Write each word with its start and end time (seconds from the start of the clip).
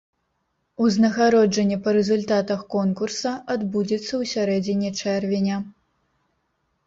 Узнагароджанне 0.83 1.75
па 1.87 1.93
рэзультатах 1.97 2.63
конкурса 2.75 3.33
адбудзецца 3.55 4.05
ў 4.05 4.23
сярэдзіне 4.33 4.89
чэрвеня. 5.03 5.57